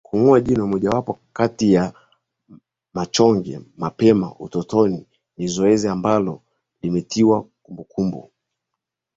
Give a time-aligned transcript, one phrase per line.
[0.03, 1.93] Kungoa jino mojawapo kati ya
[2.93, 5.05] machonge mapema utotoni
[5.37, 6.41] ni zoezi ambalo
[6.81, 8.31] limetiwa kumbukumbu